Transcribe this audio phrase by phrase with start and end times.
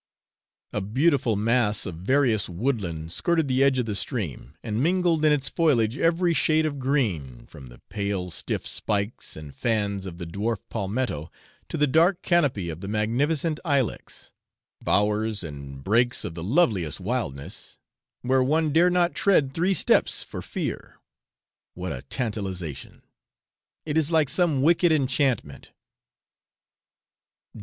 [0.73, 5.31] A beautiful mass of various woodland skirted the edge of the stream, and mingled in
[5.31, 10.25] its foliage every shade of green, from the pale stiff spikes and fans of the
[10.25, 11.31] dwarf palmetto
[11.69, 14.31] to the dark canopy of the magnificent ilex
[14.83, 17.77] bowers and brakes of the loveliest wildness,
[18.23, 20.97] where one dare not tread three steps for fear
[21.75, 23.03] what a tantalisation!
[23.85, 25.69] it is like some wicked enchantment.